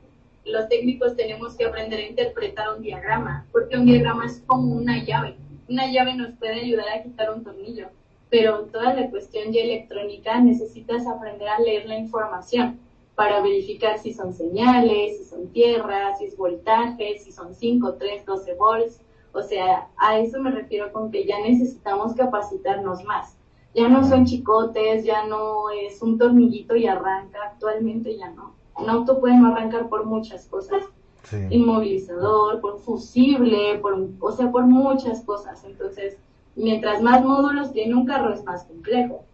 [0.45, 5.03] los técnicos tenemos que aprender a interpretar un diagrama, porque un diagrama es como una
[5.03, 5.37] llave.
[5.69, 7.89] Una llave nos puede ayudar a quitar un tornillo,
[8.29, 12.81] pero toda la cuestión ya electrónica necesitas aprender a leer la información
[13.15, 18.27] para verificar si son señales, si son tierras, si es voltaje, si son 5, 3,
[18.27, 19.01] 12 volts.
[19.33, 23.34] O sea, a eso me refiero con que ya necesitamos capacitarnos más.
[23.75, 28.55] Ya no son chicotes, ya no es un tornillito y arranca, actualmente ya no.
[28.77, 30.85] Un auto puede no arrancar por muchas cosas
[31.25, 31.39] Sí.
[31.51, 35.65] inmovilizador, por fusible, por, o sea, por muchas cosas.
[35.65, 36.19] Entonces,
[36.55, 39.25] mientras más módulos tiene un carro es más complejo.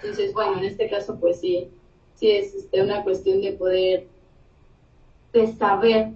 [0.00, 1.68] Entonces, bueno, en este caso, pues sí,
[2.14, 4.06] sí es este, una cuestión de poder,
[5.32, 6.12] de saber,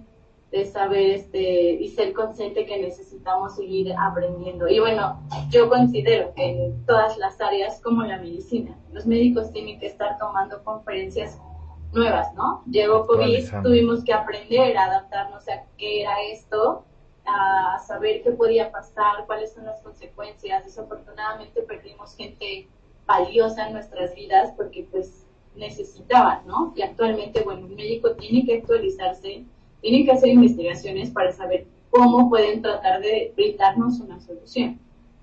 [0.51, 4.67] de saber este, y ser consciente que necesitamos seguir aprendiendo.
[4.67, 9.79] Y bueno, yo considero que en todas las áreas, como la medicina, los médicos tienen
[9.79, 11.39] que estar tomando conferencias
[11.93, 12.63] nuevas, ¿no?
[12.69, 16.83] Llegó COVID, tuvimos que aprender a adaptarnos a qué era esto,
[17.25, 20.65] a saber qué podía pasar, cuáles son las consecuencias.
[20.65, 22.67] Desafortunadamente perdimos gente
[23.05, 26.73] valiosa en nuestras vidas porque pues necesitaban, ¿no?
[26.75, 29.45] Y actualmente, bueno, un médico tiene que actualizarse,
[29.81, 34.79] tiene que hacer investigaciones para saber cómo pueden tratar de brindarnos una solución.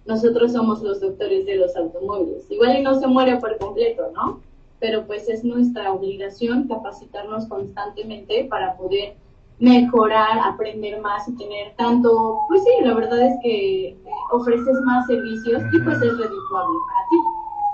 [0.06, 2.50] Nosotros somos los doctores de los automóviles.
[2.50, 4.40] Igual y no se muere por completo, ¿no?
[4.80, 9.16] Pero pues es nuestra obligación capacitarnos constantemente para poder
[9.58, 13.96] mejorar, aprender más y tener tanto, pues sí, la verdad es que eh,
[14.32, 17.16] ofreces más servicios y pues es redituable para ti.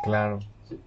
[0.05, 0.39] Claro.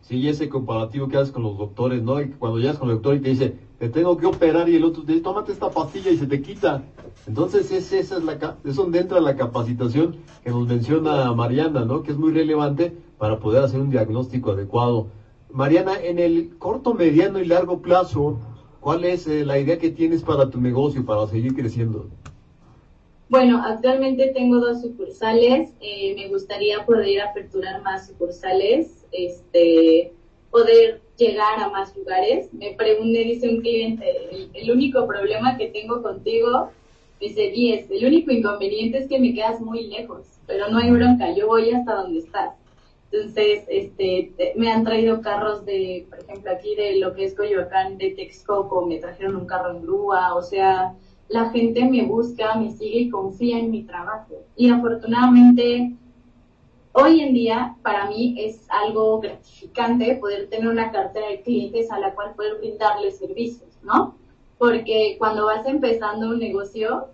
[0.01, 2.15] Sí, ese comparativo que haces con los doctores, ¿no?
[2.39, 5.03] Cuando llegas con el doctor y te dice, te tengo que operar y el otro
[5.03, 6.83] te dice, tómate esta pastilla y se te quita.
[7.27, 12.01] Entonces, es, esa es, la, es donde entra la capacitación que nos menciona Mariana, ¿no?
[12.01, 15.09] Que es muy relevante para poder hacer un diagnóstico adecuado.
[15.51, 18.39] Mariana, en el corto, mediano y largo plazo,
[18.79, 22.07] ¿cuál es eh, la idea que tienes para tu negocio, para seguir creciendo?
[23.29, 25.73] Bueno, actualmente tengo dos sucursales.
[25.81, 30.13] eh, me gustaría poder aperturar más sucursales, este,
[30.49, 32.53] poder llegar a más lugares.
[32.53, 36.71] Me pregunté, dice un cliente, el, el único problema que tengo contigo,
[37.19, 41.31] dice 10, el único inconveniente es que me quedas muy lejos, pero no hay bronca,
[41.35, 42.53] yo voy hasta donde estás.
[43.11, 47.35] Entonces, este, te- me han traído carros de, por ejemplo, aquí de lo que es
[47.35, 50.93] Coyoacán, de Texcoco, me trajeron un carro en grúa, o sea,
[51.29, 54.45] la gente me busca, me sigue y confía en mi trabajo.
[54.55, 55.93] Y afortunadamente,
[56.93, 61.99] hoy en día, para mí es algo gratificante poder tener una cartera de clientes a
[61.99, 64.15] la cual poder brindarles servicios, ¿no?
[64.57, 67.09] Porque cuando vas empezando un negocio,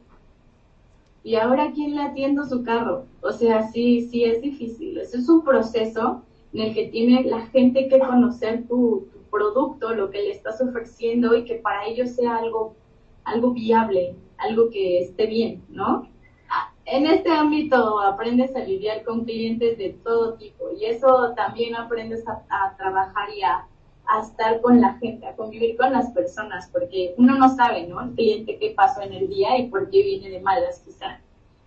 [1.23, 3.05] ¿y ahora quién le atiendo su carro?
[3.21, 4.97] O sea, sí, sí es difícil.
[4.97, 6.21] Eso es un proceso
[6.53, 10.61] en el que tiene la gente que conocer tu, tu producto, lo que le estás
[10.61, 12.75] ofreciendo y que para ellos sea algo,
[13.25, 16.07] algo viable, algo que esté bien, ¿no?
[16.49, 21.75] Ah, En este ámbito aprendes a lidiar con clientes de todo tipo y eso también
[21.75, 23.67] aprendes a, a trabajar y a,
[24.05, 28.01] a estar con la gente, a convivir con las personas, porque uno no sabe, ¿no?
[28.01, 31.19] El cliente qué pasó en el día y por qué viene de malas quizá.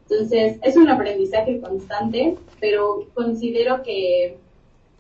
[0.09, 4.39] Entonces, es un aprendizaje constante, pero considero que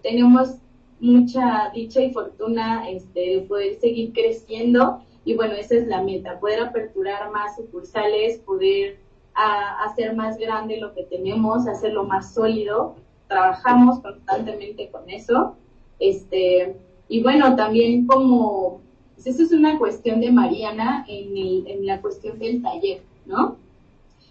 [0.03, 0.57] tenemos
[0.99, 6.39] mucha dicha y fortuna este, de poder seguir creciendo y bueno, esa es la meta,
[6.39, 9.01] poder aperturar más sucursales, poder
[9.35, 12.95] a, hacer más grande lo que tenemos, hacerlo más sólido.
[13.27, 15.57] Trabajamos constantemente con eso.
[15.99, 16.77] Este,
[17.09, 18.81] y bueno, también como,
[19.17, 23.57] pues eso es una cuestión de Mariana en, el, en la cuestión del taller, ¿no?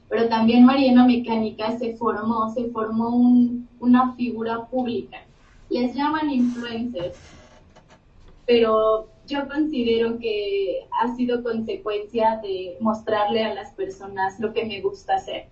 [0.08, 5.17] Pero también Mariana Mecánica se formó, se formó un, una figura pública.
[5.69, 7.17] Les llaman influencers,
[8.45, 14.81] pero yo considero que ha sido consecuencia de mostrarle a las personas lo que me
[14.81, 15.47] gusta hacer.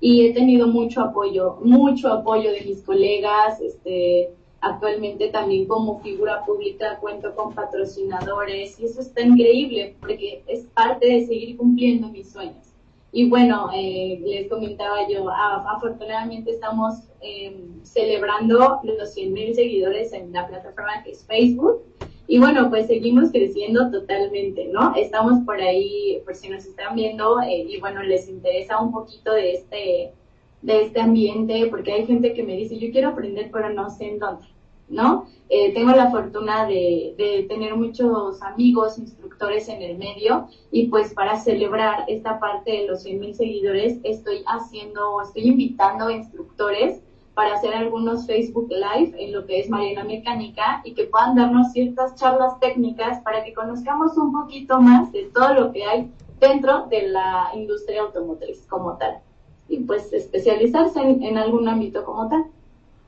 [0.00, 4.30] Y he tenido mucho apoyo, mucho apoyo de mis colegas, este,
[4.60, 11.06] actualmente también como figura pública cuento con patrocinadores y eso está increíble porque es parte
[11.06, 12.64] de seguir cumpliendo mis sueños.
[13.10, 20.46] Y bueno, eh, les comentaba yo, afortunadamente estamos em, celebrando los 100.000 seguidores en la
[20.46, 21.82] plataforma que es Facebook
[22.30, 24.94] y bueno, pues seguimos creciendo totalmente, ¿no?
[24.94, 29.32] Estamos por ahí, por si nos están viendo, eh, y bueno, les interesa un poquito
[29.32, 30.12] de este,
[30.60, 34.10] de este ambiente, porque hay gente que me dice, yo quiero aprender, pero no sé
[34.10, 34.46] en dónde,
[34.90, 35.26] ¿no?
[35.48, 41.14] Eh, tengo la fortuna de, de tener muchos amigos, instructores en el medio, y pues
[41.14, 47.00] para celebrar esta parte de los 100.000 seguidores, estoy haciendo, estoy invitando a instructores
[47.38, 51.70] para hacer algunos Facebook Live en lo que es Marina Mecánica y que puedan darnos
[51.70, 56.10] ciertas charlas técnicas para que conozcamos un poquito más de todo lo que hay
[56.40, 59.18] dentro de la industria automotriz como tal.
[59.68, 62.46] Y pues especializarse en, algún ámbito como tal.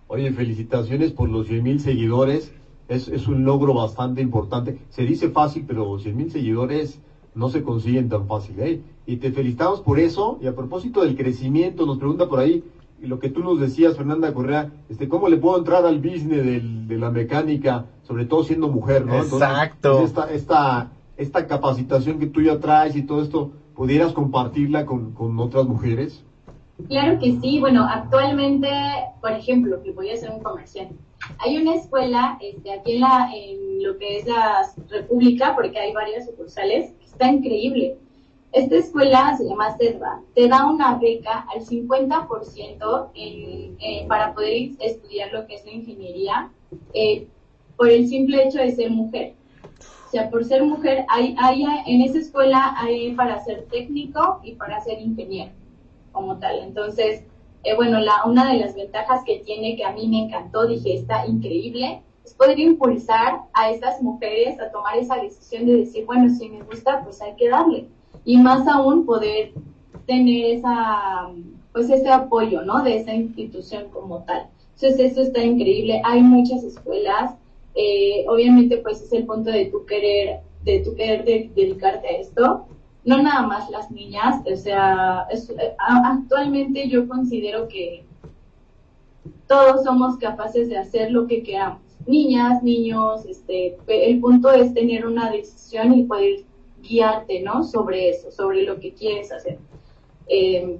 [0.06, 2.54] Oye, felicitaciones por los 100 mil seguidores.
[2.86, 4.78] Es, es, un logro bastante importante.
[4.90, 7.00] Se dice fácil, pero 100 mil seguidores
[7.34, 8.60] no se consiguen tan fácil.
[8.60, 8.80] ¿eh?
[9.06, 10.38] Y te felicitamos por eso.
[10.40, 12.62] Y a propósito del crecimiento, nos pregunta por ahí,
[13.02, 16.96] lo que tú nos decías, Fernanda Correa, este, ¿cómo le puedo entrar al business de
[16.98, 19.22] la mecánica, sobre todo siendo mujer, ¿no?
[19.22, 19.98] Exacto.
[19.98, 25.12] Pues, esta, esta, esta capacitación que tú ya traes y todo esto, ¿pudieras compartirla con,
[25.12, 26.24] con otras mujeres?
[26.88, 27.60] Claro que sí.
[27.60, 28.68] Bueno, actualmente,
[29.20, 30.88] por ejemplo, que voy a hacer un comercial.
[31.38, 35.92] Hay una escuela este, aquí en, la, en lo que es la República, porque hay
[35.92, 37.98] varias sucursales, que está increíble
[38.52, 45.32] esta escuela se llama CEDVA, te da una beca al 50% en, para poder estudiar
[45.32, 46.50] lo que es la ingeniería
[46.92, 47.28] eh,
[47.76, 49.34] por el simple hecho de ser mujer.
[50.08, 54.56] O sea, por ser mujer, hay, hay, en esa escuela hay para ser técnico y
[54.56, 55.52] para ser ingeniero
[56.10, 56.58] como tal.
[56.58, 57.22] Entonces,
[57.62, 60.94] eh, bueno, la, una de las ventajas que tiene, que a mí me encantó, dije,
[60.94, 66.28] está increíble, es poder impulsar a estas mujeres a tomar esa decisión de decir, bueno,
[66.28, 67.86] si me gusta, pues hay que darle
[68.24, 69.52] y más aún poder
[70.06, 71.30] tener esa,
[71.72, 72.82] pues ese apoyo, ¿no?
[72.82, 74.46] De esa institución como tal.
[74.74, 76.00] Entonces eso está increíble.
[76.04, 77.34] Hay muchas escuelas.
[77.74, 82.66] Eh, obviamente pues es el punto de tu querer, de tu querer dedicarte a esto.
[83.04, 88.04] No nada más las niñas, o sea, eh, actualmente yo considero que
[89.46, 91.80] todos somos capaces de hacer lo que queramos.
[92.06, 96.44] Niñas, niños, este, el punto es tener una decisión y poder
[96.82, 97.64] guiarte, ¿no?
[97.64, 99.58] Sobre eso, sobre lo que quieres hacer.
[100.28, 100.78] Eh,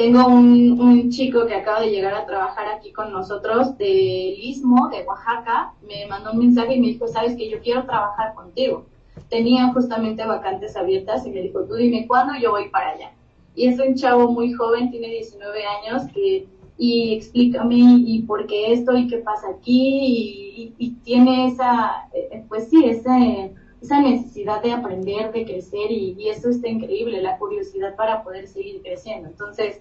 [0.00, 5.04] tengo un, chico que acaba de llegar a trabajar aquí con nosotros del Istmo, de
[5.04, 8.86] Oaxaca, me mandó un mensaje y me dijo, sabes que yo quiero trabajar contigo.
[9.28, 13.12] Tenía justamente vacantes abiertas y me dijo, tú dime cuándo yo voy para allá.
[13.54, 16.46] Y es un chavo muy joven, tiene 19 años, que,
[16.78, 22.42] y explícame y por qué esto y qué pasa aquí, y, y tiene esa, eh,
[22.48, 27.38] pues sí, ese esa necesidad de aprender, de crecer y, y esto está increíble, la
[27.38, 29.28] curiosidad para poder seguir creciendo.
[29.28, 29.80] Entonces,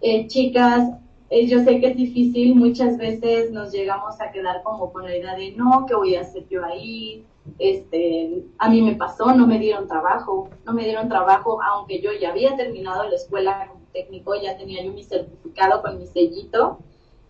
[0.00, 0.88] eh, chicas,
[1.30, 5.16] eh, yo sé que es difícil, muchas veces nos llegamos a quedar como con la
[5.16, 7.24] idea de no, ¿qué voy a hacer yo ahí?
[7.58, 12.10] Este, a mí me pasó, no me dieron trabajo, no me dieron trabajo, aunque yo
[12.12, 16.78] ya había terminado la escuela como técnico, ya tenía yo mi certificado con mi sellito.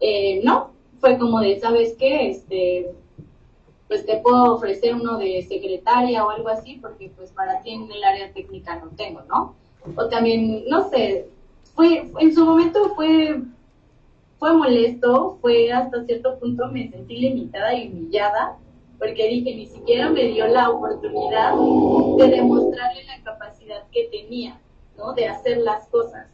[0.00, 2.30] Eh, no, fue como de, ¿sabes qué?
[2.30, 2.92] Este,
[3.89, 7.91] pues te puedo ofrecer uno de secretaria o algo así, porque pues para ti en
[7.91, 9.55] el área técnica no tengo, ¿no?
[9.97, 11.28] O también, no sé,
[11.74, 13.41] fue, en su momento fue,
[14.39, 18.59] fue molesto, fue hasta cierto punto me sentí limitada y humillada,
[18.99, 24.61] porque dije, ni siquiera me dio la oportunidad de demostrarle la capacidad que tenía,
[24.99, 25.14] ¿no?
[25.14, 26.28] De hacer las cosas.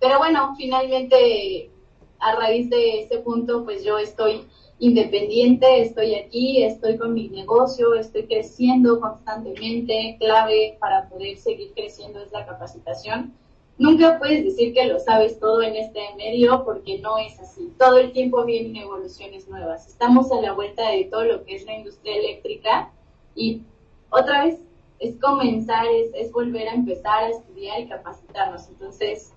[0.00, 1.70] Pero bueno, finalmente,
[2.18, 4.46] a raíz de ese punto, pues yo estoy
[4.82, 12.20] independiente, estoy aquí, estoy con mi negocio, estoy creciendo constantemente, clave para poder seguir creciendo
[12.20, 13.32] es la capacitación.
[13.78, 17.72] Nunca puedes decir que lo sabes todo en este medio porque no es así.
[17.78, 19.86] Todo el tiempo vienen evoluciones nuevas.
[19.86, 22.90] Estamos a la vuelta de todo lo que es la industria eléctrica
[23.36, 23.62] y
[24.10, 24.58] otra vez
[24.98, 28.66] es comenzar, es, es volver a empezar a estudiar y capacitarnos.
[28.68, 29.32] Entonces,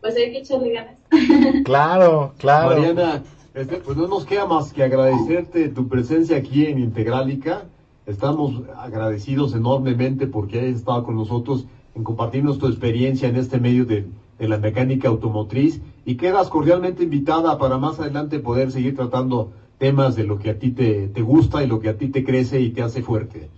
[0.00, 0.98] pues hay que echarle ganas.
[1.64, 2.70] Claro, claro.
[2.70, 3.22] Mariana,
[3.54, 7.66] este, pues no nos queda más que agradecerte tu presencia aquí en Integrálica.
[8.06, 13.84] Estamos agradecidos enormemente porque hayas estado con nosotros en compartirnos tu experiencia en este medio
[13.84, 14.06] de,
[14.38, 20.16] de la mecánica automotriz y quedas cordialmente invitada para más adelante poder seguir tratando temas
[20.16, 22.60] de lo que a ti te, te gusta y lo que a ti te crece
[22.60, 23.50] y te hace fuerte.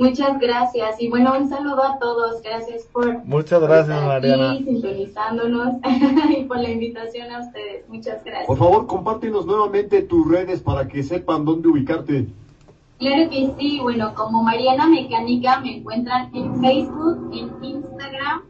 [0.00, 2.40] Muchas gracias y bueno, un saludo a todos.
[2.42, 4.52] Gracias por, Muchas gracias, estar Mariana.
[4.52, 5.74] aquí sintonizándonos
[6.38, 7.86] y por la invitación a ustedes.
[7.86, 8.46] Muchas gracias.
[8.46, 12.28] Por favor, compártenos nuevamente tus redes para que sepan dónde ubicarte.
[12.98, 18.44] Claro que sí, bueno, como Mariana Mecánica me encuentran en Facebook, en Instagram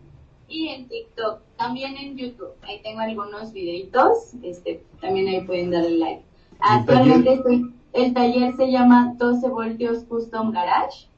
[0.47, 2.53] y en TikTok, también en YouTube.
[2.63, 6.23] Ahí tengo algunos videitos, este, también ahí pueden darle like.
[6.61, 11.10] Actualmente estoy, el taller se llama 12 voltios Custom Garage.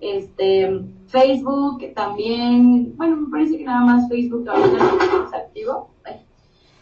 [0.00, 5.90] Este, Facebook también, bueno, me parece que nada más Facebook ahorita no tenemos activo.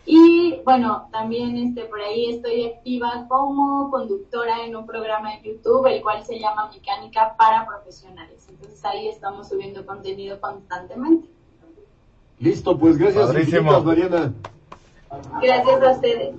[0.09, 5.85] Y bueno, también este, por ahí estoy activa como conductora en un programa de YouTube,
[5.87, 8.47] el cual se llama Mecánica para Profesionales.
[8.49, 11.29] Entonces ahí estamos subiendo contenido constantemente.
[12.39, 14.33] Listo, pues gracias infinitas, Mariana.
[15.43, 16.35] Gracias a ustedes.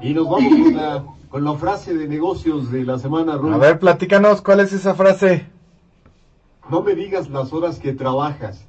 [0.00, 3.34] Y nos vamos con la, con la frase de negocios de la semana.
[3.34, 5.46] A ver, platícanos, ¿cuál es esa frase?
[6.70, 8.66] No me digas las horas que trabajas,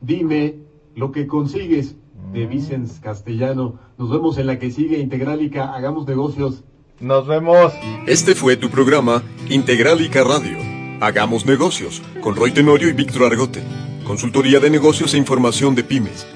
[0.00, 0.56] dime
[0.94, 1.96] lo que consigues.
[2.32, 3.78] De Vicens Castellano.
[3.98, 5.74] Nos vemos en la que sigue Integrálica.
[5.74, 6.64] Hagamos negocios.
[6.98, 7.72] Nos vemos.
[8.06, 10.56] Este fue tu programa Integralica Radio.
[11.00, 13.62] Hagamos negocios con Roy Tenorio y Víctor Argote.
[14.06, 16.26] Consultoría de negocios e información de pymes.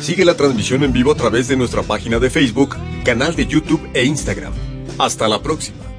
[0.00, 3.82] Sigue la transmisión en vivo a través de nuestra página de Facebook, canal de YouTube
[3.94, 4.52] e Instagram.
[4.98, 5.91] Hasta la próxima.